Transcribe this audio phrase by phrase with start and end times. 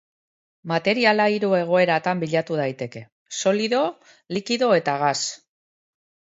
[0.69, 3.03] Materiala hiru egoeratan bilatu daiteke,
[3.43, 3.85] solido,
[4.37, 5.17] likido eta gas.